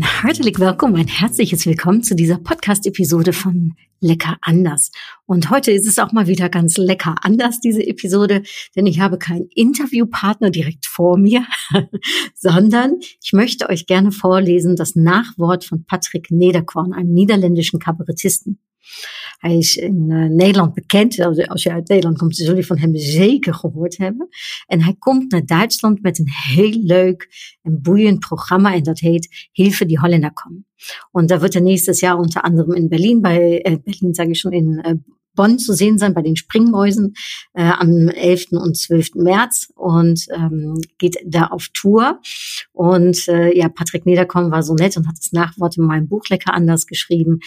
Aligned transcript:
Ein 0.00 0.22
herzlich 0.22 0.58
willkommen, 0.58 0.96
ein 0.96 1.08
herzliches 1.08 1.66
Willkommen 1.66 2.02
zu 2.02 2.16
dieser 2.16 2.38
Podcast-Episode 2.38 3.34
von 3.34 3.74
Lecker 4.00 4.38
anders. 4.40 4.92
Und 5.26 5.50
heute 5.50 5.72
ist 5.72 5.86
es 5.86 5.98
auch 5.98 6.12
mal 6.12 6.26
wieder 6.26 6.48
ganz 6.48 6.78
lecker 6.78 7.16
anders, 7.20 7.60
diese 7.60 7.86
Episode, 7.86 8.42
denn 8.74 8.86
ich 8.86 9.00
habe 9.00 9.18
keinen 9.18 9.50
Interviewpartner 9.54 10.48
direkt 10.48 10.86
vor 10.86 11.18
mir, 11.18 11.44
sondern 12.34 12.96
ich 13.22 13.34
möchte 13.34 13.68
euch 13.68 13.86
gerne 13.86 14.10
vorlesen 14.10 14.74
das 14.74 14.96
Nachwort 14.96 15.66
von 15.66 15.84
Patrick 15.84 16.30
Nederkorn, 16.30 16.94
einem 16.94 17.12
niederländischen 17.12 17.78
Kabarettisten. 17.78 18.58
Hij 19.38 19.56
is 19.56 19.76
in 19.76 20.06
uh, 20.08 20.28
Nederland 20.28 20.74
bekend. 20.74 21.20
Als 21.48 21.62
je 21.62 21.72
uit 21.72 21.88
Nederland 21.88 22.18
komt, 22.18 22.36
zul 22.36 22.56
je 22.56 22.64
van 22.64 22.78
hem 22.78 22.96
zeker 22.96 23.54
gehoord 23.54 23.96
hebben. 23.96 24.28
En 24.66 24.82
hij 24.82 24.96
komt 24.98 25.30
naar 25.30 25.46
Duitsland 25.46 26.02
met 26.02 26.18
een 26.18 26.30
heel 26.54 26.80
leuk 26.82 27.28
en 27.62 27.82
boeiend 27.82 28.18
programma. 28.18 28.74
En 28.74 28.82
dat 28.82 28.98
heet 28.98 29.48
Hilfe 29.52 29.86
die 29.86 29.98
Holländer 29.98 30.32
kommen. 30.32 30.66
Und 31.12 31.30
da 31.30 31.40
wird 31.40 31.54
er 31.54 31.60
nächstes 31.60 32.00
Jahr 32.00 32.18
unter 32.18 32.44
anderem 32.44 32.74
in 32.74 32.88
Berlin 32.88 33.20
bei, 33.20 33.60
äh, 33.64 33.76
Berlin 33.76 34.14
sage 34.14 34.30
ich 34.30 34.40
schon, 34.40 34.52
in 34.52 34.78
äh, 34.78 34.96
Bonn 35.34 35.58
zu 35.58 35.72
sehen 35.72 35.98
sein 35.98 36.14
bei 36.14 36.22
den 36.22 36.36
Springmäusen 36.36 37.14
äh, 37.54 37.62
am 37.62 38.08
11. 38.08 38.52
und 38.52 38.76
12. 38.76 39.14
März 39.14 39.72
und 39.74 40.26
ähm, 40.34 40.80
geht 40.98 41.18
da 41.24 41.46
auf 41.46 41.68
Tour. 41.72 42.20
Und 42.72 43.28
äh, 43.28 43.56
ja, 43.56 43.68
Patrick 43.68 44.06
Niederkorn 44.06 44.50
war 44.50 44.62
so 44.62 44.74
nett 44.74 44.96
und 44.96 45.06
hat 45.06 45.16
das 45.16 45.32
Nachwort 45.32 45.76
in 45.76 45.84
meinem 45.84 46.08
Buch 46.08 46.24
lecker 46.28 46.52
anders 46.52 46.86
geschrieben. 46.86 47.40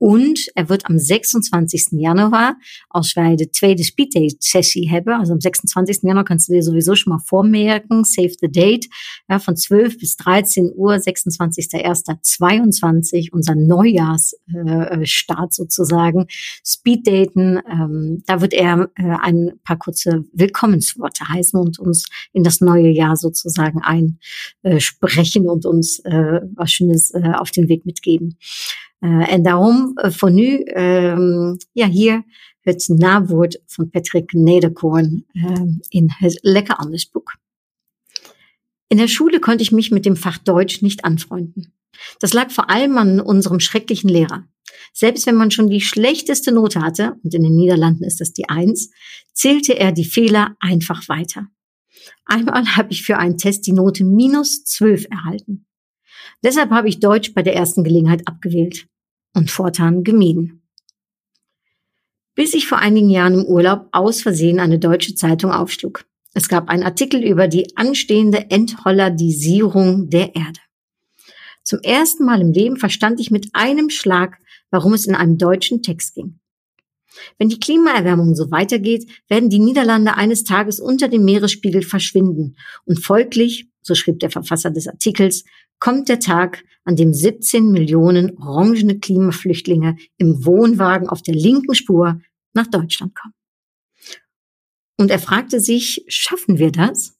Und 0.00 0.48
er 0.54 0.68
wird 0.70 0.86
am 0.86 0.98
26. 0.98 2.00
Januar, 2.00 2.56
als 2.88 3.14
wij 3.14 3.36
de 3.36 3.50
tweede 3.50 3.84
speeddate-sessie 3.84 4.88
hebben, 4.88 5.18
also 5.18 5.34
am 5.34 5.40
26. 5.40 6.02
Januar 6.02 6.24
kannst 6.24 6.48
du 6.48 6.54
dir 6.54 6.62
sowieso 6.62 6.94
schon 6.94 7.12
mal 7.12 7.18
vormerken, 7.18 8.04
save 8.04 8.32
the 8.40 8.50
date, 8.50 8.88
ja, 9.28 9.38
von 9.38 9.56
12 9.56 9.98
bis 9.98 10.16
13 10.16 10.72
Uhr, 10.74 10.94
26.01.22, 10.94 13.30
unser 13.30 13.54
Neujahrsstart 13.54 15.50
äh, 15.50 15.54
sozusagen, 15.54 16.28
Speeddaten, 16.64 17.60
ähm, 17.70 18.22
da 18.24 18.40
wird 18.40 18.54
er 18.54 18.88
äh, 18.94 19.16
ein 19.20 19.60
paar 19.64 19.76
kurze 19.76 20.24
Willkommensworte 20.32 21.28
heißen 21.28 21.60
und 21.60 21.78
uns 21.78 22.06
in 22.32 22.42
das 22.42 22.62
neue 22.62 22.88
Jahr 22.88 23.16
sozusagen 23.16 23.82
einsprechen 24.62 25.46
und 25.46 25.66
uns 25.66 25.98
äh, 26.06 26.40
was 26.54 26.72
Schönes 26.72 27.10
äh, 27.10 27.32
auf 27.36 27.50
den 27.50 27.68
Weg 27.68 27.84
mitgeben. 27.84 28.38
Uh, 29.00 29.32
en 29.32 29.42
daarom 29.42 29.92
uh, 29.94 30.10
voor 30.10 30.30
nu, 30.30 30.62
um, 30.62 31.56
ja, 31.72 31.88
hier 31.88 32.24
het 32.60 32.88
nawoord 32.88 33.62
van 33.66 33.90
Patrick 33.90 34.32
Nederkorn 34.32 35.26
uh, 35.32 35.52
in 35.88 36.06
het 36.08 36.38
Lecker 36.42 36.76
anders 36.76 37.08
Buch. 37.08 37.34
In 38.88 38.98
der 38.98 39.08
Schule 39.08 39.38
konnte 39.38 39.62
ich 39.62 39.72
mich 39.72 39.90
mit 39.90 40.04
dem 40.04 40.16
Fach 40.16 40.38
Deutsch 40.38 40.82
nicht 40.82 41.04
anfreunden. 41.04 41.72
Das 42.18 42.32
lag 42.32 42.50
vor 42.50 42.70
allem 42.70 42.98
an 42.98 43.20
unserem 43.20 43.60
schrecklichen 43.60 44.10
Lehrer. 44.10 44.46
Selbst 44.92 45.26
wenn 45.26 45.36
man 45.36 45.50
schon 45.50 45.68
die 45.68 45.80
schlechteste 45.80 46.52
Note 46.52 46.80
hatte, 46.80 47.16
und 47.22 47.34
in 47.34 47.42
den 47.42 47.54
Niederlanden 47.54 48.04
ist 48.04 48.20
das 48.20 48.32
die 48.32 48.48
Eins, 48.48 48.90
zählte 49.32 49.78
er 49.78 49.92
die 49.92 50.04
Fehler 50.04 50.56
einfach 50.60 51.08
weiter. 51.08 51.46
Einmal 52.24 52.66
habe 52.76 52.92
ich 52.92 53.02
für 53.04 53.18
einen 53.18 53.38
Test 53.38 53.66
die 53.66 53.72
Note 53.72 54.04
minus 54.04 54.64
zwölf 54.64 55.06
erhalten. 55.10 55.66
Deshalb 56.42 56.70
habe 56.70 56.88
ich 56.88 57.00
Deutsch 57.00 57.34
bei 57.34 57.42
der 57.42 57.54
ersten 57.54 57.84
Gelegenheit 57.84 58.26
abgewählt 58.26 58.86
und 59.34 59.50
fortan 59.50 60.04
gemieden. 60.04 60.62
Bis 62.34 62.54
ich 62.54 62.66
vor 62.66 62.78
einigen 62.78 63.10
Jahren 63.10 63.34
im 63.34 63.44
Urlaub 63.44 63.88
aus 63.92 64.22
Versehen 64.22 64.60
eine 64.60 64.78
deutsche 64.78 65.14
Zeitung 65.14 65.52
aufschlug. 65.52 66.04
Es 66.32 66.48
gab 66.48 66.68
einen 66.68 66.84
Artikel 66.84 67.22
über 67.22 67.48
die 67.48 67.76
anstehende 67.76 68.50
Enthollandisierung 68.50 70.10
der 70.10 70.34
Erde. 70.36 70.60
Zum 71.64 71.80
ersten 71.80 72.24
Mal 72.24 72.40
im 72.40 72.52
Leben 72.52 72.76
verstand 72.76 73.20
ich 73.20 73.30
mit 73.30 73.48
einem 73.52 73.90
Schlag, 73.90 74.38
warum 74.70 74.94
es 74.94 75.06
in 75.06 75.14
einem 75.14 75.38
deutschen 75.38 75.82
Text 75.82 76.14
ging. 76.14 76.40
Wenn 77.38 77.48
die 77.48 77.58
Klimaerwärmung 77.58 78.34
so 78.34 78.50
weitergeht, 78.50 79.10
werden 79.28 79.50
die 79.50 79.58
Niederlande 79.58 80.14
eines 80.16 80.44
Tages 80.44 80.80
unter 80.80 81.08
dem 81.08 81.24
Meeresspiegel 81.24 81.82
verschwinden 81.82 82.56
und 82.84 83.04
folglich, 83.04 83.69
so 83.90 83.96
schrieb 83.96 84.20
der 84.20 84.30
Verfasser 84.30 84.70
des 84.70 84.86
Artikels, 84.86 85.44
kommt 85.80 86.08
der 86.08 86.20
Tag, 86.20 86.64
an 86.84 86.94
dem 86.96 87.12
17 87.12 87.70
Millionen 87.70 88.38
orangene 88.38 88.98
Klimaflüchtlinge 88.98 89.96
im 90.16 90.44
Wohnwagen 90.44 91.08
auf 91.08 91.22
der 91.22 91.34
linken 91.34 91.74
Spur 91.74 92.20
nach 92.54 92.68
Deutschland 92.68 93.14
kommen. 93.14 93.34
Und 94.96 95.10
er 95.10 95.18
fragte 95.18 95.60
sich, 95.60 96.04
schaffen 96.08 96.58
wir 96.58 96.70
das? 96.70 97.16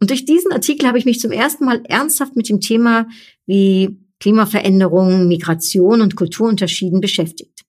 Und 0.00 0.10
durch 0.10 0.24
diesen 0.24 0.52
Artikel 0.52 0.88
habe 0.88 0.98
ich 0.98 1.04
mich 1.04 1.20
zum 1.20 1.30
ersten 1.30 1.64
Mal 1.64 1.82
ernsthaft 1.84 2.34
mit 2.34 2.48
dem 2.48 2.60
Thema 2.60 3.06
wie 3.46 3.98
Klimaveränderung, 4.20 5.28
Migration 5.28 6.00
und 6.00 6.16
Kulturunterschieden 6.16 7.00
beschäftigt. 7.00 7.62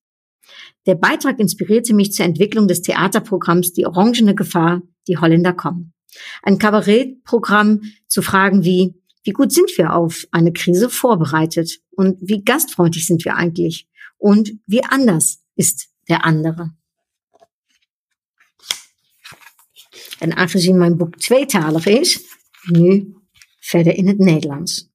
Der 0.85 0.95
Beitrag 0.95 1.39
inspirierte 1.39 1.93
mich 1.93 2.13
zur 2.13 2.25
Entwicklung 2.25 2.67
des 2.67 2.81
Theaterprogramms 2.81 3.73
Die 3.73 3.85
Orangene 3.85 4.35
Gefahr, 4.35 4.81
die 5.07 5.17
Holländer 5.17 5.53
kommen. 5.53 5.93
Ein 6.41 6.57
Kabarettprogramm 6.57 7.81
zu 8.07 8.21
Fragen 8.21 8.63
wie, 8.63 8.95
wie 9.23 9.31
gut 9.31 9.51
sind 9.51 9.71
wir 9.77 9.93
auf 9.93 10.25
eine 10.31 10.53
Krise 10.53 10.89
vorbereitet? 10.89 11.79
Und 11.91 12.17
wie 12.21 12.43
gastfreundlich 12.43 13.05
sind 13.05 13.25
wir 13.25 13.35
eigentlich? 13.35 13.87
Und 14.17 14.53
wie 14.65 14.83
anders 14.83 15.43
ist 15.55 15.89
der 16.07 16.25
andere? 16.25 16.71
En 20.19 20.33
aangezien 20.33 20.77
mijn 20.77 20.97
boek 20.97 21.17
tweetalig 21.17 21.85
is, 21.85 22.21
nu 22.61 23.15
verder 23.59 23.95
in 23.95 24.07
het 24.07 24.17
Nederlands. 24.17 24.89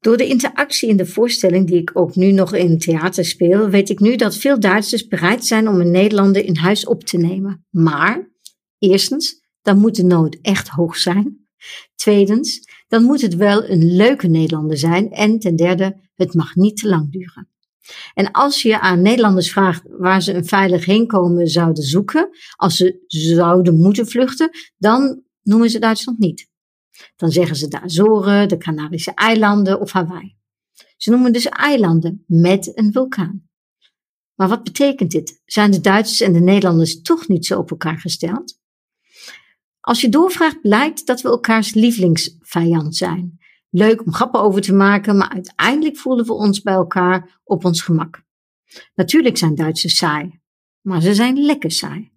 Door 0.00 0.16
de 0.16 0.26
interactie 0.26 0.88
in 0.88 0.96
de 0.96 1.06
voorstelling, 1.06 1.66
die 1.66 1.80
ik 1.80 1.90
ook 1.94 2.16
nu 2.16 2.32
nog 2.32 2.54
in 2.54 2.78
theater 2.78 3.24
speel, 3.24 3.68
weet 3.68 3.90
ik 3.90 4.00
nu 4.00 4.16
dat 4.16 4.36
veel 4.36 4.60
Duitsers 4.60 5.06
bereid 5.06 5.44
zijn 5.44 5.68
om 5.68 5.80
een 5.80 5.90
Nederlander 5.90 6.44
in 6.44 6.56
huis 6.56 6.86
op 6.86 7.04
te 7.04 7.16
nemen. 7.16 7.66
Maar, 7.70 8.30
eerstens, 8.78 9.40
dan 9.62 9.78
moet 9.78 9.94
de 9.94 10.04
nood 10.04 10.38
echt 10.42 10.68
hoog 10.68 10.96
zijn. 10.96 11.46
Tweedens, 11.94 12.60
dan 12.88 13.02
moet 13.02 13.20
het 13.20 13.34
wel 13.34 13.68
een 13.68 13.96
leuke 13.96 14.26
Nederlander 14.26 14.78
zijn. 14.78 15.10
En 15.10 15.38
ten 15.38 15.56
derde, 15.56 16.00
het 16.14 16.34
mag 16.34 16.54
niet 16.54 16.76
te 16.76 16.88
lang 16.88 17.12
duren. 17.12 17.48
En 18.14 18.30
als 18.30 18.62
je 18.62 18.80
aan 18.80 19.02
Nederlanders 19.02 19.52
vraagt 19.52 19.82
waar 19.98 20.22
ze 20.22 20.32
een 20.32 20.46
veilig 20.46 20.84
heenkomen 20.84 21.46
zouden 21.46 21.84
zoeken, 21.84 22.28
als 22.56 22.76
ze 22.76 23.04
zouden 23.06 23.76
moeten 23.76 24.08
vluchten, 24.08 24.50
dan 24.76 25.22
noemen 25.42 25.70
ze 25.70 25.78
Duitsland 25.78 26.18
niet. 26.18 26.48
Dan 27.16 27.30
zeggen 27.30 27.56
ze 27.56 27.68
de 27.68 27.80
Azoren, 27.80 28.48
de 28.48 28.56
Canarische 28.56 29.14
eilanden 29.14 29.80
of 29.80 29.92
Hawaii. 29.92 30.36
Ze 30.96 31.10
noemen 31.10 31.32
dus 31.32 31.46
eilanden 31.46 32.24
met 32.26 32.78
een 32.78 32.92
vulkaan. 32.92 33.48
Maar 34.34 34.48
wat 34.48 34.64
betekent 34.64 35.10
dit? 35.10 35.42
Zijn 35.44 35.70
de 35.70 35.80
Duitsers 35.80 36.20
en 36.20 36.32
de 36.32 36.40
Nederlanders 36.40 37.02
toch 37.02 37.28
niet 37.28 37.46
zo 37.46 37.58
op 37.58 37.70
elkaar 37.70 37.98
gesteld? 37.98 38.58
Als 39.80 40.00
je 40.00 40.08
doorvraagt, 40.08 40.60
blijkt 40.60 41.06
dat 41.06 41.20
we 41.20 41.28
elkaars 41.28 41.74
lievelingsvijand 41.74 42.96
zijn. 42.96 43.38
Leuk 43.70 44.06
om 44.06 44.12
grappen 44.12 44.40
over 44.40 44.60
te 44.60 44.74
maken, 44.74 45.16
maar 45.16 45.28
uiteindelijk 45.28 45.96
voelen 45.96 46.26
we 46.26 46.32
ons 46.32 46.62
bij 46.62 46.74
elkaar 46.74 47.40
op 47.44 47.64
ons 47.64 47.82
gemak. 47.82 48.22
Natuurlijk 48.94 49.36
zijn 49.36 49.54
Duitsers 49.54 49.96
saai, 49.96 50.40
maar 50.80 51.02
ze 51.02 51.14
zijn 51.14 51.38
lekker 51.38 51.70
saai. 51.70 52.10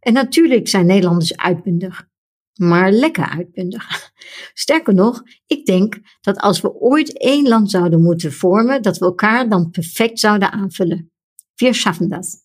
En 0.00 0.12
natuurlijk 0.12 0.68
zijn 0.68 0.86
Nederlanders 0.86 1.36
uitbundig, 1.36 2.08
maar 2.54 2.92
lekker 2.92 3.28
uitbundig. 3.28 4.12
Sterker 4.54 4.94
nog, 4.94 5.22
ik 5.46 5.66
denk 5.66 6.00
dat 6.20 6.38
als 6.38 6.60
we 6.60 6.74
ooit 6.74 7.18
één 7.18 7.48
land 7.48 7.70
zouden 7.70 8.02
moeten 8.02 8.32
vormen, 8.32 8.82
dat 8.82 8.98
we 8.98 9.04
elkaar 9.04 9.48
dan 9.48 9.70
perfect 9.70 10.20
zouden 10.20 10.52
aanvullen. 10.52 11.12
Wir 11.54 11.74
schaffen 11.74 12.08
das. 12.08 12.36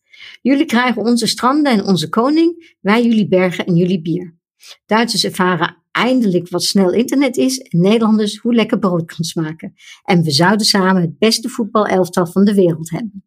Jullie 0.41 0.65
krijgen 0.65 1.01
onze 1.01 1.27
stranden 1.27 1.71
en 1.71 1.83
onze 1.83 2.09
koning, 2.09 2.75
wij 2.79 3.03
jullie 3.03 3.27
bergen 3.27 3.65
en 3.65 3.75
jullie 3.75 4.01
bier. 4.01 4.37
Duitsers 4.85 5.23
ervaren 5.23 5.77
eindelijk 5.91 6.49
wat 6.49 6.63
snel 6.63 6.91
internet 6.93 7.37
is 7.37 7.59
en 7.59 7.81
Nederlanders 7.81 8.37
hoe 8.37 8.53
lekker 8.53 8.79
brood 8.79 9.15
kan 9.15 9.25
smaken. 9.25 9.73
En 10.03 10.23
we 10.23 10.31
zouden 10.31 10.65
samen 10.65 11.01
het 11.01 11.17
beste 11.17 11.49
voetbalelftal 11.49 12.27
van 12.27 12.45
de 12.45 12.53
wereld 12.53 12.89
hebben. 12.89 13.23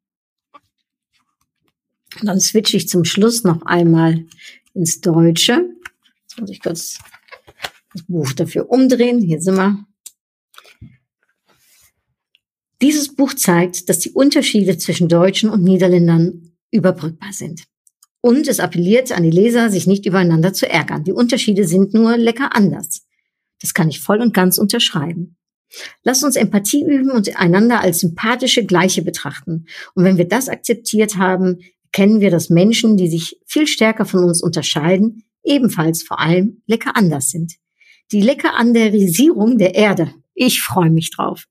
Dan 2.20 2.40
switch 2.40 2.72
ich 2.72 2.88
zum 2.88 3.04
Schluss 3.04 3.42
noch 3.42 3.62
einmal 3.62 4.24
ins 4.72 5.00
Deutsche. 5.00 5.71
Jetzt 6.32 6.40
muss 6.40 6.50
ich 6.50 6.62
kurz 6.62 6.98
das 7.92 8.04
Buch 8.06 8.32
dafür 8.32 8.70
umdrehen. 8.70 9.20
Hier 9.20 9.42
sind 9.42 9.56
wir. 9.56 9.84
Dieses 12.80 13.14
Buch 13.14 13.34
zeigt, 13.34 13.90
dass 13.90 13.98
die 13.98 14.12
Unterschiede 14.12 14.78
zwischen 14.78 15.08
Deutschen 15.08 15.50
und 15.50 15.62
Niederländern 15.62 16.56
überbrückbar 16.70 17.34
sind. 17.34 17.64
Und 18.22 18.48
es 18.48 18.60
appelliert 18.60 19.12
an 19.12 19.24
die 19.24 19.30
Leser, 19.30 19.68
sich 19.68 19.86
nicht 19.86 20.06
übereinander 20.06 20.54
zu 20.54 20.66
ärgern. 20.66 21.04
Die 21.04 21.12
Unterschiede 21.12 21.66
sind 21.66 21.92
nur 21.92 22.16
lecker 22.16 22.56
anders. 22.56 23.06
Das 23.60 23.74
kann 23.74 23.90
ich 23.90 24.00
voll 24.00 24.22
und 24.22 24.32
ganz 24.32 24.56
unterschreiben. 24.56 25.36
Lass 26.02 26.22
uns 26.22 26.36
Empathie 26.36 26.82
üben 26.82 27.10
und 27.10 27.36
einander 27.36 27.82
als 27.82 28.00
sympathische 28.00 28.64
Gleiche 28.64 29.02
betrachten. 29.02 29.66
Und 29.94 30.04
wenn 30.04 30.16
wir 30.16 30.26
das 30.26 30.48
akzeptiert 30.48 31.16
haben, 31.16 31.58
kennen 31.92 32.20
wir, 32.20 32.30
dass 32.30 32.48
Menschen, 32.48 32.96
die 32.96 33.08
sich 33.08 33.38
viel 33.46 33.66
stärker 33.66 34.06
von 34.06 34.24
uns 34.24 34.42
unterscheiden, 34.42 35.24
ebenfalls 35.44 36.02
vor 36.02 36.20
allem 36.20 36.62
lecker 36.66 36.96
anders 36.96 37.30
sind. 37.30 37.54
Die 38.12 38.20
lecker 38.20 38.54
Anderisierung 38.54 39.58
der 39.58 39.74
Erde. 39.74 40.14
Ich 40.34 40.62
freue 40.62 40.90
mich 40.90 41.10
drauf. 41.10 41.44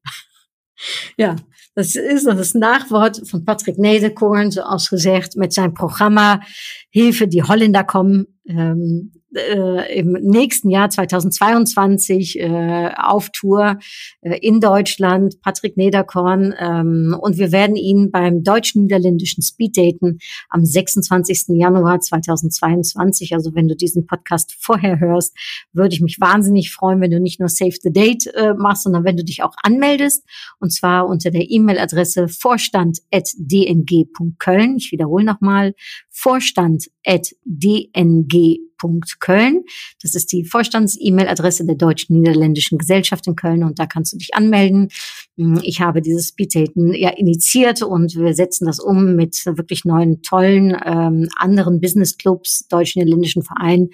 ja, 1.17 1.35
das 1.75 1.95
is 1.95 2.23
das 2.23 2.53
Nachwort 2.53 3.21
von 3.29 3.45
Patrick 3.45 3.77
Nederkorn, 3.77 4.51
zoals 4.51 4.89
gezegd, 4.89 5.35
met 5.35 5.53
zijn 5.53 5.73
programma 5.73 6.41
Hilfe 6.89 7.27
die 7.27 7.43
Holländer 7.43 7.83
kommen. 7.83 8.39
Ähm, 8.45 9.20
äh, 9.36 10.00
im 10.00 10.13
nächsten 10.13 10.69
Jahr 10.69 10.89
2022 10.89 12.39
äh, 12.39 12.92
auf 12.95 13.30
Tour 13.30 13.78
äh, 14.22 14.38
in 14.39 14.60
Deutschland, 14.60 15.39
Patrick 15.42 15.78
Nederkorn. 15.78 16.54
Ähm, 16.57 17.16
und 17.19 17.38
wir 17.38 17.51
werden 17.51 17.75
ihn 17.75 18.10
beim 18.12 18.44
deutsch-niederländischen 18.44 19.44
Speeddaten 19.44 20.19
am 20.50 20.66
26. 20.66 21.50
Januar 21.50 22.00
2022, 22.00 23.33
also 23.33 23.54
wenn 23.56 23.68
du 23.68 23.75
diesen 23.75 24.06
Podcast 24.06 24.56
vorher 24.60 25.00
hörst, 25.00 25.36
würde 25.74 25.95
ich 25.95 26.01
mich 26.01 26.19
wahnsinnig 26.19 26.72
freuen, 26.72 27.01
wenn 27.01 27.10
du 27.12 27.19
nicht 27.19 27.39
nur 27.39 27.50
Save 27.50 27.75
the 27.81 27.92
Date 27.92 28.27
äh, 28.34 28.54
machst, 28.54 28.84
sondern 28.84 29.04
wenn 29.04 29.18
du 29.18 29.24
dich 29.24 29.42
auch 29.44 29.56
anmeldest. 29.63 30.24
Und 30.60 30.72
zwar 30.74 31.07
unter 31.07 31.31
der 31.31 31.50
E-Mail-Adresse 31.50 32.27
vorstand.dng.köln. 32.27 34.77
Ich 34.77 34.92
wiederhole 34.92 35.24
nochmal, 35.24 35.74
vorstand.dng.köln 36.10 38.70
Köln. 39.19 39.63
Das 40.01 40.16
ist 40.16 40.31
die 40.31 40.45
Vorstands-E-Mail-Adresse 40.45 41.66
der 41.66 41.75
Deutsch-Niederländischen 41.75 42.78
Gesellschaft 42.78 43.28
in 43.28 43.36
Köln 43.36 43.63
und 43.63 43.80
da 43.80 43.86
kannst 43.86 44.13
du 44.13 44.18
dich 44.18 44.33
anmelden. 44.33 44.89
Hm, 45.38 45.60
ich 45.63 45.81
habe 45.81 46.01
dieses 46.01 46.30
Speeddaten 46.30 46.94
ja 46.94 47.10
initiiert 47.10 47.81
und 47.81 48.16
wir 48.16 48.33
setzen 48.33 48.66
das 48.66 48.80
um 48.80 49.16
mit 49.16 49.45
wirklich 49.45 49.86
neuen, 49.86 50.22
tollen 50.22 50.78
ähm, 50.86 51.30
anderen 51.38 51.81
Business-Clubs, 51.81 52.68
deutsch-niederländischen 52.69 53.44
Vereinen 53.44 53.89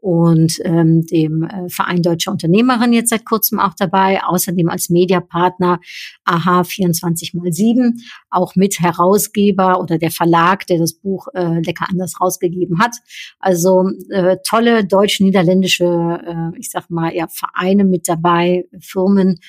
und 0.00 0.58
ähm, 0.64 1.06
dem 1.06 1.42
äh, 1.42 1.68
Verein 1.68 2.02
Deutsche 2.02 2.30
Unternehmerin 2.30 2.92
jetzt 2.92 3.10
seit 3.10 3.24
kurzem 3.24 3.60
auch 3.60 3.74
dabei. 3.74 4.22
Außerdem 4.22 4.68
als 4.68 4.88
Mediapartner 4.88 5.80
AHA 6.24 6.64
24 6.64 7.34
mal 7.34 7.52
7, 7.52 8.00
auch 8.30 8.56
mit 8.56 8.80
Herausgeber 8.80 9.80
oder 9.80 9.98
der 9.98 10.10
Verlag, 10.10 10.66
der 10.66 10.78
das 10.78 10.94
Buch 10.94 11.28
äh, 11.34 11.60
Lecker 11.60 11.86
anders 11.88 12.20
rausgegeben 12.20 12.80
hat. 12.80 12.96
Also 13.38 13.90
äh, 14.10 14.38
tolle 14.44 14.84
deutsch-niederländische, 14.84 15.84
äh, 15.84 16.58
ich 16.58 16.70
sag 16.70 16.90
mal, 16.90 17.14
ja, 17.14 17.26
Vereine 17.28 17.84
mit 17.84 18.08
dabei, 18.08 18.66
Firmen 18.80 19.40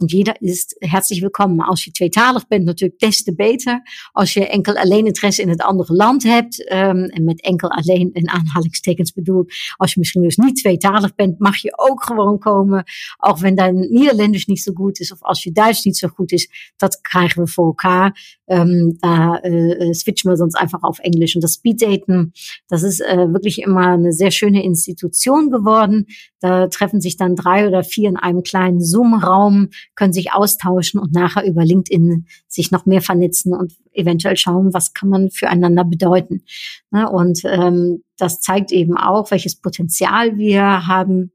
Und 0.00 0.12
jeder 0.12 0.40
is 0.40 0.68
herzlich 0.80 1.20
willkommen. 1.20 1.60
Als 1.60 1.84
je 1.84 1.90
tweetalig 1.90 2.48
bent, 2.48 2.64
natuurlijk 2.64 3.00
des 3.00 3.22
te 3.22 3.34
beter. 3.34 3.82
Als 4.12 4.32
je 4.32 4.48
enkel 4.48 4.74
alleen 4.74 5.06
interesse 5.06 5.42
in 5.42 5.48
het 5.48 5.62
andere 5.62 5.94
land 5.94 6.22
hebt, 6.22 6.72
um, 6.72 7.04
en 7.04 7.24
met 7.24 7.40
enkel 7.40 7.70
alleen 7.70 8.10
in 8.12 8.28
aanhalingstekens 8.28 9.12
bedoel, 9.12 9.44
als 9.76 9.92
je 9.92 9.98
misschien 9.98 10.22
dus 10.22 10.36
niet 10.36 10.56
tweetalig 10.56 11.14
bent, 11.14 11.38
mag 11.38 11.56
je 11.56 11.78
ook 11.78 12.04
gewoon 12.04 12.38
komen. 12.38 12.84
Ook 13.18 13.38
wenn 13.38 13.54
dein 13.54 13.74
Niederländisch 13.74 14.46
niet 14.46 14.62
zo 14.62 14.72
goed 14.72 15.00
is, 15.00 15.12
of 15.12 15.22
als 15.22 15.42
je 15.42 15.52
Duits 15.52 15.84
niet 15.84 15.96
zo 15.96 16.08
goed 16.08 16.32
is, 16.32 16.72
dat 16.76 17.00
krijgen 17.00 17.42
we 17.42 17.50
voor 17.50 17.66
elkaar. 17.66 18.38
Um, 18.46 18.96
da 18.98 19.44
uh, 19.44 19.92
switchen 19.92 20.30
wir 20.30 20.36
sonst 20.36 20.56
einfach 20.56 20.82
auf 20.82 20.98
Englisch. 20.98 21.34
Und 21.34 21.42
das 21.42 21.52
Speeddaten, 21.52 22.32
das 22.66 22.82
ist 22.82 23.00
uh, 23.00 23.32
wirklich 23.32 23.58
immer 23.58 23.86
eine 23.86 24.12
sehr 24.12 24.30
schöne 24.30 24.62
Institution 24.62 25.50
geworden. 25.50 26.06
Da 26.40 26.68
treffen 26.68 27.00
sich 27.00 27.16
dann 27.16 27.36
drei 27.36 27.68
oder 27.68 27.84
vier 27.84 28.08
in 28.08 28.16
einem 28.16 28.42
kleinen 28.42 28.80
Zoom-Raum, 28.80 29.68
können 29.94 30.12
sich 30.12 30.32
austauschen 30.32 30.98
und 30.98 31.12
nachher 31.12 31.44
über 31.44 31.64
LinkedIn 31.64 32.26
sich 32.48 32.70
noch 32.70 32.86
mehr 32.86 33.02
vernetzen 33.02 33.54
und 33.54 33.74
eventuell 33.92 34.36
schauen, 34.36 34.72
was 34.72 34.94
kann 34.94 35.08
man 35.08 35.30
füreinander 35.30 35.84
bedeuten. 35.84 36.42
Ne, 36.90 37.08
und 37.08 37.42
ähm, 37.44 38.02
das 38.16 38.40
zeigt 38.40 38.72
eben 38.72 38.96
auch, 38.96 39.30
welches 39.30 39.56
Potenzial 39.56 40.38
wir 40.38 40.86
haben, 40.86 41.32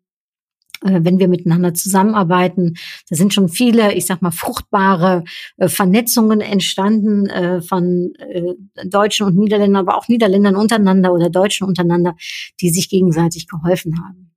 äh, 0.81 0.99
wenn 1.03 1.19
wir 1.19 1.27
miteinander 1.27 1.73
zusammenarbeiten. 1.73 2.75
Da 3.09 3.15
sind 3.15 3.33
schon 3.33 3.49
viele, 3.49 3.93
ich 3.93 4.05
sag 4.05 4.21
mal, 4.21 4.31
fruchtbare 4.31 5.23
äh, 5.57 5.67
Vernetzungen 5.67 6.41
entstanden 6.41 7.27
äh, 7.27 7.61
von 7.61 8.13
Deutschen 8.85 9.25
und 9.27 9.37
Niederländern, 9.37 9.87
aber 9.87 9.97
auch 9.97 10.07
Niederländern 10.07 10.55
untereinander 10.55 11.13
oder 11.13 11.29
Deutschen 11.29 11.67
untereinander, 11.67 12.15
die 12.61 12.69
sich 12.69 12.89
gegenseitig 12.89 13.47
geholfen 13.47 13.99
haben. 14.03 14.34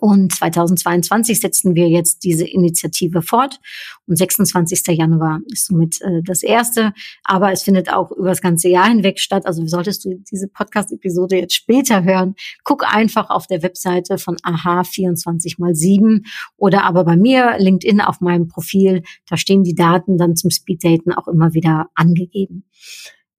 Und 0.00 0.32
2022 0.32 1.40
setzen 1.40 1.74
wir 1.74 1.88
jetzt 1.88 2.24
diese 2.24 2.46
Initiative 2.46 3.22
fort. 3.22 3.60
Und 4.06 4.16
26. 4.16 4.82
Januar 4.88 5.40
ist 5.46 5.66
somit 5.66 6.00
äh, 6.02 6.22
das 6.24 6.42
erste. 6.42 6.92
Aber 7.24 7.52
es 7.52 7.62
findet 7.62 7.92
auch 7.92 8.12
über 8.12 8.28
das 8.28 8.40
ganze 8.40 8.68
Jahr 8.68 8.88
hinweg 8.88 9.18
statt. 9.18 9.46
Also 9.46 9.66
solltest 9.66 10.04
du 10.04 10.22
diese 10.30 10.48
Podcast-Episode 10.48 11.36
jetzt 11.36 11.54
später 11.54 12.04
hören, 12.04 12.34
guck 12.64 12.84
einfach 12.84 13.30
auf 13.30 13.46
der 13.46 13.62
Webseite 13.62 14.18
von 14.18 14.36
AHA 14.42 14.84
24 14.84 15.58
mal 15.58 15.74
7 15.74 16.24
oder 16.56 16.84
aber 16.84 17.04
bei 17.04 17.16
mir 17.16 17.56
LinkedIn 17.58 18.00
auf 18.00 18.20
meinem 18.20 18.48
Profil. 18.48 19.02
Da 19.28 19.36
stehen 19.36 19.64
die 19.64 19.74
Daten 19.74 20.18
dann 20.18 20.36
zum 20.36 20.50
Speeddaten 20.50 21.12
auch 21.12 21.28
immer 21.28 21.54
wieder 21.54 21.90
angegeben. 21.94 22.64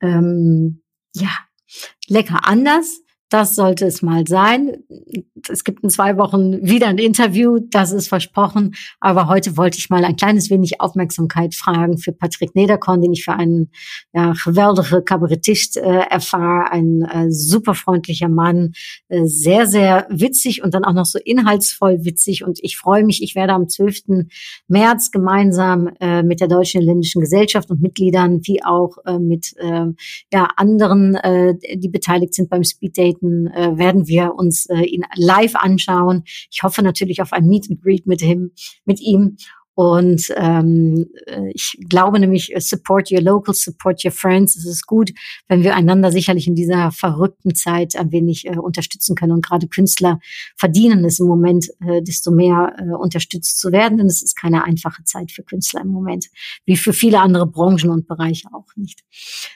Ähm, 0.01 0.81
ja, 1.15 1.31
lecker 2.07 2.47
anders. 2.47 3.01
Das 3.29 3.55
sollte 3.55 3.85
es 3.85 4.01
mal 4.01 4.25
sein. 4.27 4.77
Es 5.47 5.63
gibt 5.63 5.83
in 5.83 5.91
zwei 5.91 6.17
Wochen 6.17 6.67
wieder 6.67 6.87
ein 6.87 6.97
Interview, 6.97 7.59
das 7.59 7.91
ist 7.91 8.07
versprochen. 8.07 8.73
Aber 8.99 9.27
heute 9.27 9.55
wollte 9.55 9.77
ich 9.77 9.91
mal 9.91 10.03
ein 10.03 10.15
kleines 10.15 10.49
wenig 10.49 10.81
Aufmerksamkeit 10.81 11.53
fragen 11.53 11.99
für 11.99 12.11
Patrick 12.11 12.55
Nederkorn, 12.55 13.03
den 13.03 13.13
ich 13.13 13.23
für 13.23 13.33
einen 13.33 13.69
ja, 14.13 14.33
geweldige 14.43 15.03
Kabarettist 15.03 15.77
äh, 15.77 15.81
erfahre. 16.09 16.71
Ein 16.71 17.03
äh, 17.03 17.31
super 17.31 17.75
freundlicher 17.75 18.29
Mann, 18.29 18.73
äh, 19.09 19.25
sehr, 19.25 19.67
sehr 19.67 20.07
witzig 20.09 20.63
und 20.63 20.73
dann 20.73 20.83
auch 20.83 20.93
noch 20.93 21.05
so 21.05 21.19
inhaltsvoll 21.23 22.03
witzig. 22.05 22.43
Und 22.43 22.57
ich 22.63 22.77
freue 22.77 23.03
mich, 23.03 23.21
ich 23.21 23.35
werde 23.35 23.53
am 23.53 23.69
12. 23.69 24.25
März 24.67 25.11
gemeinsam 25.11 25.91
äh, 25.99 26.23
mit 26.23 26.41
der 26.41 26.47
Deutschen 26.47 26.81
Ländischen 26.81 27.21
Gesellschaft 27.21 27.69
und 27.69 27.79
Mitgliedern 27.79 28.41
wie 28.43 28.63
auch 28.63 28.97
äh, 29.05 29.19
mit 29.19 29.55
äh, 29.57 29.85
ja, 30.33 30.47
anderen, 30.55 31.13
äh, 31.13 31.53
die 31.75 31.89
beteiligt 31.89 32.33
sind 32.33 32.49
beim 32.49 32.63
Speed 32.63 32.97
Date 32.97 33.18
Auftreten 33.19 33.47
äh, 33.47 33.77
werden 33.77 34.07
wir 34.07 34.33
uns 34.35 34.65
äh, 34.67 34.81
ihn 34.81 35.05
live 35.15 35.55
anschauen. 35.55 36.23
Ich 36.51 36.63
hoffe 36.63 36.81
natürlich 36.81 37.21
auf 37.21 37.33
ein 37.33 37.45
Meet 37.45 37.69
and 37.69 37.81
Greet 37.81 38.07
mit 38.07 38.21
ihm, 38.21 38.51
mit 38.85 38.99
ihm 39.01 39.37
und 39.79 40.23
ähm, 40.35 41.05
äh, 41.25 41.51
ich 41.53 41.79
glaube 41.87 42.19
nämlich, 42.19 42.53
äh, 42.53 42.59
support 42.59 43.09
your 43.13 43.21
local, 43.21 43.55
support 43.55 44.03
your 44.03 44.11
friends. 44.11 44.57
Es 44.57 44.65
ist 44.65 44.85
gut, 44.85 45.11
wenn 45.47 45.63
wir 45.63 45.73
einander 45.73 46.11
sicherlich 46.11 46.47
in 46.47 46.55
dieser 46.55 46.91
verrückten 46.91 47.55
Zeit 47.55 47.95
ein 47.95 48.11
wenig 48.11 48.45
äh, 48.45 48.57
unterstützen 48.57 49.15
können. 49.15 49.31
Und 49.31 49.45
gerade 49.45 49.69
Künstler 49.69 50.19
verdienen 50.57 51.05
es 51.05 51.21
im 51.21 51.27
Moment, 51.27 51.69
äh, 51.79 52.01
desto 52.01 52.29
mehr 52.29 52.75
äh, 52.77 52.93
unterstützt 52.93 53.57
zu 53.57 53.71
werden. 53.71 53.99
Denn 53.99 54.07
es 54.07 54.21
ist 54.21 54.35
keine 54.35 54.65
einfache 54.65 55.05
Zeit 55.05 55.31
für 55.31 55.43
Künstler 55.43 55.79
im 55.79 55.91
Moment, 55.91 56.25
wie 56.65 56.75
für 56.75 56.91
viele 56.91 57.21
andere 57.21 57.47
Branchen 57.47 57.89
und 57.89 58.05
Bereiche 58.05 58.49
auch 58.51 58.75
nicht. 58.75 59.05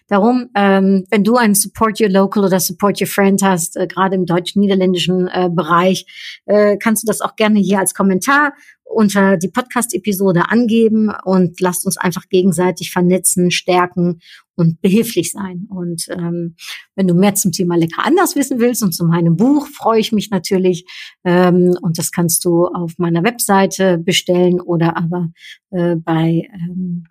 Darum, 0.07 0.49
ähm, 0.55 1.03
wenn 1.09 1.25
du 1.25 1.35
einen 1.35 1.55
Support 1.55 1.99
Your 1.99 2.07
Local 2.07 2.45
oder 2.45 2.61
Support 2.61 3.01
Your 3.01 3.07
Friend 3.07 3.43
hast, 3.43 3.75
äh, 3.75 3.87
gerade 3.87 4.15
im 4.15 4.25
deutsch-niederländischen 4.25 5.27
äh, 5.27 5.49
Bereich, 5.51 6.05
äh, 6.45 6.77
kannst 6.77 7.03
du 7.03 7.07
das 7.07 7.19
auch 7.19 7.35
gerne 7.35 7.59
hier 7.59 7.79
als 7.79 7.93
Kommentar 7.93 8.53
unter 8.85 9.37
die 9.37 9.49
Podcast-Episode 9.49 10.49
angeben 10.49 11.11
und 11.23 11.59
lasst 11.59 11.85
uns 11.85 11.97
einfach 11.97 12.29
gegenseitig 12.29 12.91
vernetzen, 12.91 13.51
stärken 13.51 14.19
und 14.55 14.81
behilflich 14.81 15.31
sein. 15.31 15.67
Und 15.69 16.07
ähm, 16.09 16.55
wenn 16.95 17.07
du 17.07 17.13
mehr 17.13 17.35
zum 17.35 17.51
Thema 17.51 17.75
Lecker 17.75 18.05
anders 18.05 18.35
wissen 18.35 18.59
willst 18.59 18.83
und 18.83 18.93
zu 18.93 19.05
meinem 19.05 19.35
Buch, 19.35 19.67
freue 19.67 19.99
ich 19.99 20.11
mich 20.11 20.29
natürlich. 20.29 20.85
Ähm, 21.23 21.75
und 21.81 21.97
das 21.97 22.11
kannst 22.11 22.45
du 22.45 22.67
auf 22.67 22.93
meiner 22.97 23.23
Webseite 23.23 23.97
bestellen 23.97 24.61
oder 24.61 24.95
aber 24.95 25.29
äh, 25.71 25.95
bei 25.95 26.47
ähm, 26.53 27.05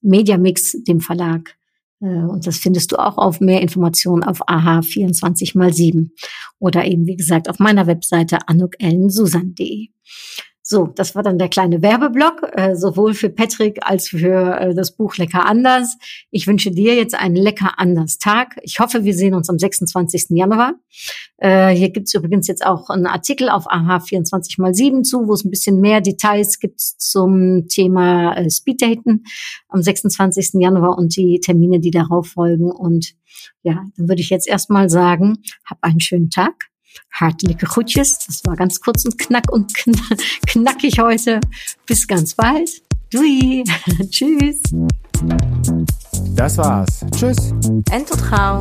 Mediamix, 0.00 0.76
dem 0.84 1.00
Verlag. 1.00 1.56
Äh, 2.00 2.06
und 2.06 2.46
das 2.46 2.58
findest 2.58 2.92
du 2.92 2.96
auch 2.96 3.18
auf 3.18 3.40
mehr 3.40 3.60
Informationen 3.62 4.24
auf 4.24 4.48
AHA 4.48 4.82
24 4.82 5.54
mal 5.54 5.72
7 5.72 6.12
oder 6.58 6.84
eben, 6.84 7.06
wie 7.06 7.16
gesagt, 7.16 7.48
auf 7.48 7.58
meiner 7.58 7.86
Webseite 7.86 8.48
anukellensusan.de. 8.48 9.88
So, 10.70 10.86
das 10.86 11.14
war 11.14 11.22
dann 11.22 11.38
der 11.38 11.48
kleine 11.48 11.80
Werbeblock, 11.80 12.50
äh, 12.52 12.76
sowohl 12.76 13.14
für 13.14 13.30
Patrick 13.30 13.78
als 13.80 14.08
für 14.08 14.60
äh, 14.60 14.74
das 14.74 14.94
Buch 14.94 15.16
Lecker 15.16 15.46
anders. 15.46 15.96
Ich 16.30 16.46
wünsche 16.46 16.70
dir 16.70 16.94
jetzt 16.94 17.14
einen 17.14 17.36
lecker 17.36 17.78
anders 17.78 18.18
Tag. 18.18 18.58
Ich 18.60 18.78
hoffe, 18.78 19.02
wir 19.02 19.14
sehen 19.14 19.32
uns 19.32 19.48
am 19.48 19.58
26. 19.58 20.26
Januar. 20.36 20.74
Äh, 21.38 21.70
hier 21.70 21.88
gibt's 21.88 22.12
übrigens 22.12 22.48
jetzt 22.48 22.66
auch 22.66 22.90
einen 22.90 23.06
Artikel 23.06 23.48
auf 23.48 23.64
AH 23.66 24.00
24 24.00 24.58
mal 24.58 24.74
7 24.74 25.04
zu, 25.04 25.26
wo 25.26 25.32
es 25.32 25.42
ein 25.42 25.50
bisschen 25.50 25.80
mehr 25.80 26.02
Details 26.02 26.58
gibt 26.58 26.80
zum 26.80 27.66
Thema 27.68 28.34
äh, 28.34 28.50
Speeddaten 28.50 29.24
am 29.70 29.80
26. 29.80 30.60
Januar 30.60 30.98
und 30.98 31.16
die 31.16 31.40
Termine, 31.40 31.80
die 31.80 31.92
darauf 31.92 32.26
folgen. 32.26 32.70
Und 32.70 33.14
ja, 33.62 33.86
dann 33.96 34.08
würde 34.10 34.20
ich 34.20 34.28
jetzt 34.28 34.46
erstmal 34.46 34.90
sagen, 34.90 35.38
hab 35.64 35.78
einen 35.80 36.00
schönen 36.00 36.28
Tag 36.28 36.67
hartliche 37.12 37.66
Kutjes. 37.66 38.18
Das 38.26 38.42
war 38.44 38.56
ganz 38.56 38.80
kurz 38.80 39.04
und 39.04 39.18
knack 39.18 39.50
und 39.50 39.72
knackig 40.46 40.98
heute. 40.98 41.40
Bis 41.86 42.06
ganz 42.06 42.34
bald. 42.34 42.82
Dui. 43.10 43.64
Tschüss. 44.10 44.60
Das 46.34 46.58
war's. 46.58 47.04
Tschüss. 47.16 47.52
Entotrau. 47.90 48.60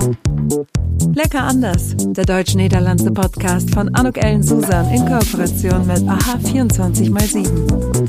Lecker 1.13 1.43
anders. 1.43 1.95
Der 1.97 2.25
deutsch-niederlandse 2.25 3.11
Podcast 3.11 3.69
von 3.71 3.93
Anuk 3.95 4.17
Ellen 4.17 4.41
Susan 4.41 4.89
in 4.93 5.05
Kooperation 5.05 5.85
mit 5.85 6.07
AHA 6.07 6.37
24x7. 6.37 8.07